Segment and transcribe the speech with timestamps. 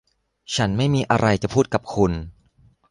[0.55, 2.11] ฉันไม่มีอะไรจะพูดกับคุณ